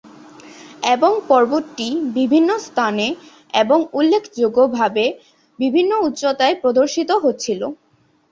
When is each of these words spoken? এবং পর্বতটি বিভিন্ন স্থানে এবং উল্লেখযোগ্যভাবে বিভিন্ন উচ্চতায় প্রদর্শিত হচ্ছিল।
এবং 0.85 1.11
পর্বতটি 1.27 1.87
বিভিন্ন 2.17 2.49
স্থানে 2.59 3.07
এবং 3.53 3.79
উল্লেখযোগ্যভাবে 3.93 5.05
বিভিন্ন 5.59 5.91
উচ্চতায় 6.07 6.55
প্রদর্শিত 6.61 7.09
হচ্ছিল। 7.23 7.61